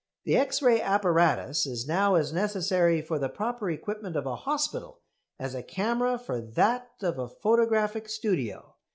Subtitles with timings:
[0.23, 5.01] The X ray apparatus is now as necessary for the proper equipment of a hospital
[5.37, 8.77] as a camera for that of a photographic studio.